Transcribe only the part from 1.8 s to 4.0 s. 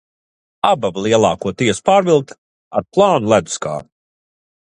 pārvilkta ar plānu ledus kārtu.